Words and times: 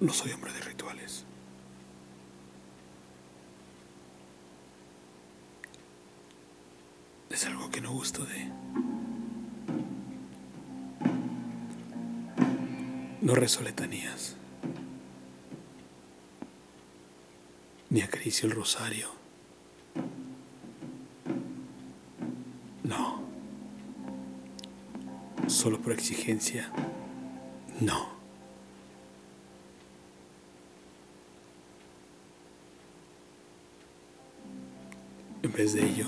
No 0.00 0.14
soy 0.14 0.32
hombre 0.32 0.50
de 0.54 0.60
rituales. 0.60 1.26
Es 7.28 7.44
algo 7.44 7.70
que 7.70 7.82
no 7.82 7.92
gusto 7.92 8.24
de. 8.24 8.50
No 13.20 13.34
rezo 13.34 13.60
letanías. 13.60 14.36
Ni 17.90 18.00
acaricio 18.00 18.48
el 18.48 18.54
rosario. 18.54 19.10
No. 22.84 23.22
Solo 25.46 25.78
por 25.78 25.92
exigencia. 25.92 26.72
No. 27.80 28.19
En 35.42 35.52
vez 35.52 35.72
de 35.72 35.82
ello, 35.82 36.06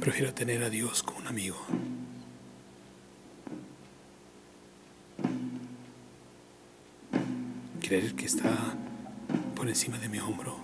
prefiero 0.00 0.32
tener 0.32 0.62
a 0.62 0.70
Dios 0.70 1.02
como 1.02 1.18
un 1.18 1.26
amigo. 1.26 1.58
Creer 7.80 8.14
que 8.14 8.24
está 8.24 8.74
por 9.54 9.68
encima 9.68 9.98
de 9.98 10.08
mi 10.08 10.18
hombro, 10.18 10.56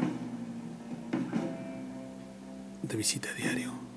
de 2.82 2.96
visita 2.96 3.28
a 3.28 3.34
diario. 3.34 3.89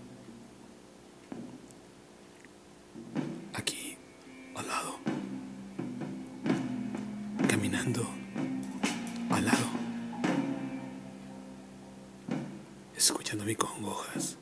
Escuchando 13.10 13.44
mis 13.44 13.58
congojas, 13.58 14.38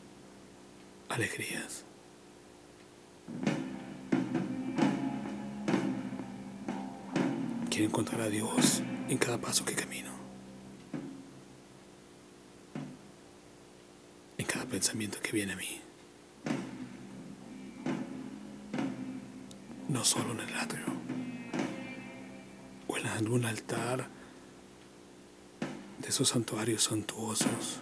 alegrías. 1.10 1.84
Quiero 7.70 7.86
encontrar 7.86 8.22
a 8.22 8.30
Dios 8.30 8.84
en 9.10 9.18
cada 9.18 9.40
paso 9.40 9.66
que 9.66 9.74
camino. 9.74 10.12
En 14.38 14.46
cada 14.46 14.66
pensamiento 14.66 15.20
que 15.22 15.32
viene 15.32 15.54
a 15.54 15.56
mí. 15.56 15.82
No 19.90 20.04
solo 20.04 20.34
en 20.34 20.42
el 20.42 20.56
atrio. 20.56 20.86
O 22.88 22.98
en 22.98 23.08
algún 23.08 23.46
altar 23.46 24.08
de 25.98 26.10
esos 26.10 26.30
santuarios 26.30 26.84
suntuosos. 26.84 27.82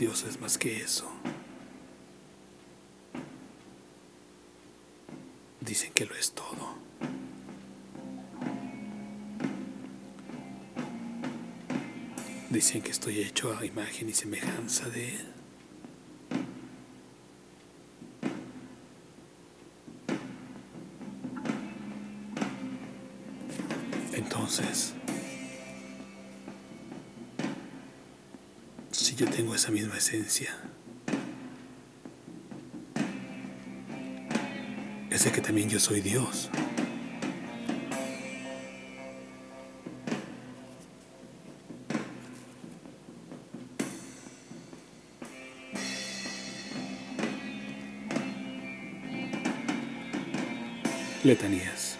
Dios 0.00 0.24
es 0.24 0.40
más 0.40 0.56
que 0.56 0.78
eso. 0.78 1.06
Dicen 5.60 5.92
que 5.92 6.06
lo 6.06 6.14
es 6.14 6.32
todo. 6.32 6.74
Dicen 12.48 12.80
que 12.80 12.90
estoy 12.92 13.20
hecho 13.20 13.54
a 13.58 13.66
imagen 13.66 14.08
y 14.08 14.14
semejanza 14.14 14.88
de 14.88 15.16
Él. 15.16 15.26
Entonces, 24.14 24.94
yo 29.20 29.28
tengo 29.28 29.54
esa 29.54 29.70
misma 29.70 29.98
esencia, 29.98 30.56
es 35.10 35.26
que 35.26 35.42
también 35.42 35.68
yo 35.68 35.78
soy 35.78 36.00
Dios. 36.00 36.48
Letanías. 51.22 51.99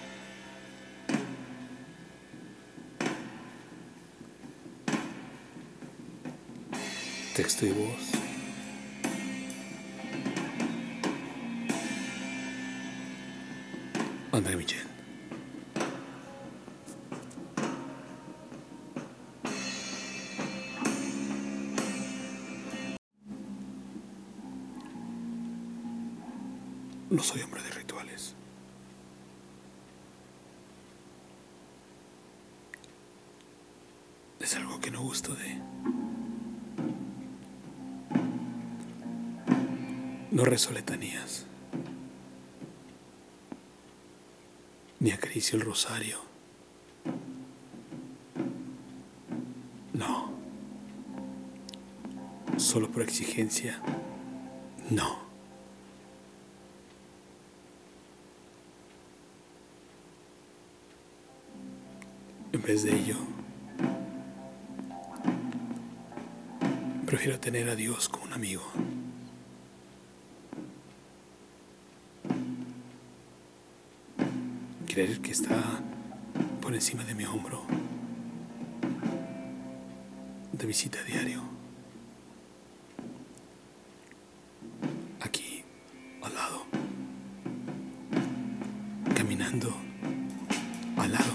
Texto 7.43 7.65
y 7.65 7.71
voz. 7.71 8.11
André 14.31 14.57
Michel. 14.57 14.87
No 27.09 27.23
soy 27.23 27.41
hombre 27.41 27.63
de 27.63 27.71
rituales. 27.71 28.35
Es 34.41 34.57
algo 34.57 34.79
que 34.79 34.91
no 34.91 35.01
gusto 35.01 35.35
de. 35.35 36.10
No 40.31 40.45
rezo 40.45 40.71
letanías. 40.71 41.45
Ni 45.01 45.11
acaricio 45.11 45.59
el 45.59 45.65
rosario. 45.65 46.19
No. 49.93 50.31
Solo 52.59 52.89
por 52.91 53.03
exigencia. 53.03 53.81
No. 54.89 55.19
En 62.53 62.63
vez 62.63 62.85
de 62.85 62.95
ello, 62.95 63.17
prefiero 67.07 67.41
tener 67.41 67.69
a 67.69 67.75
Dios 67.75 68.09
como 68.09 68.27
un 68.27 68.33
amigo. 68.33 68.63
Creer 74.93 75.21
que 75.21 75.31
está 75.31 75.81
por 76.61 76.75
encima 76.75 77.05
de 77.05 77.15
mi 77.15 77.25
hombro, 77.25 77.63
de 80.51 80.67
visita 80.67 81.01
diario. 81.05 81.43
Aquí, 85.21 85.63
al 86.23 86.35
lado, 86.35 86.67
caminando, 89.15 89.73
al 90.97 91.13
lado, 91.13 91.35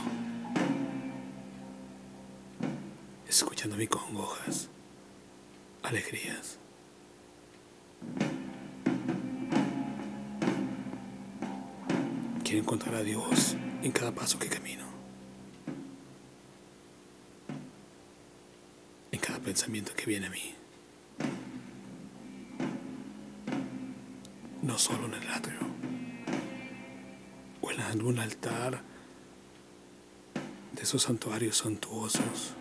escuchando 3.25 3.77
mis 3.77 3.87
congojas, 3.87 4.67
alegrías. 5.81 6.59
Encontrar 12.57 12.95
a 12.95 13.03
Dios 13.03 13.57
en 13.83 13.91
cada 13.91 14.13
paso 14.13 14.39
que 14.39 14.47
camino. 14.47 14.85
En 19.11 19.19
cada 19.19 19.39
pensamiento 19.39 19.93
que 19.93 20.05
viene 20.05 20.27
a 20.27 20.29
mí. 20.29 20.55
No 24.61 24.77
solo 24.77 25.05
en 25.07 25.15
el 25.15 25.29
atrio. 25.29 25.59
O 27.61 27.71
en 27.71 27.81
algún 27.81 28.19
altar 28.19 28.81
de 30.71 30.81
esos 30.81 31.03
santuarios 31.03 31.57
suntuosos. 31.57 32.53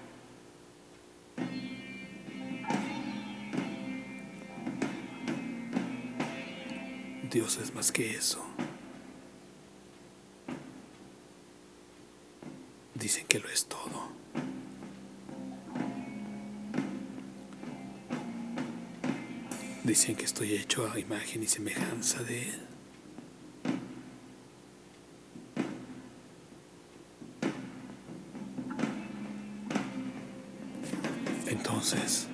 Dios 7.30 7.58
es 7.58 7.72
más 7.74 7.92
que 7.92 8.16
eso. 8.16 8.44
Dicen 19.84 20.16
que 20.16 20.24
estoy 20.24 20.54
hecho 20.54 20.90
a 20.90 20.98
imagen 20.98 21.42
y 21.42 21.46
semejanza 21.46 22.22
de 22.22 22.48
Él. 22.48 22.60
Entonces, 31.46 32.28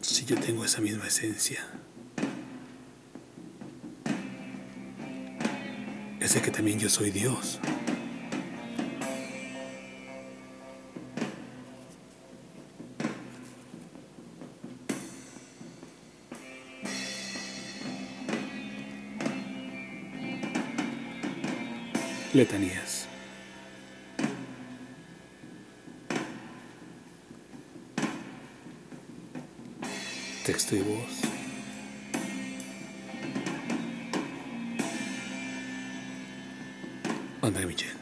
si 0.00 0.24
yo 0.24 0.40
tengo 0.40 0.64
esa 0.64 0.80
misma 0.80 1.06
esencia, 1.06 1.60
es 6.18 6.32
de 6.32 6.40
que 6.40 6.50
también 6.50 6.78
yo 6.78 6.88
soy 6.88 7.10
Dios. 7.10 7.60
Letanías. 22.32 23.08
Texto 30.46 30.76
y 30.76 30.80
voz. 30.80 31.20
André 37.42 37.66
Michel. 37.66 37.99